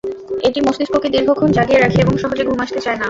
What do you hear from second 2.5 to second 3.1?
আসতে চায় না।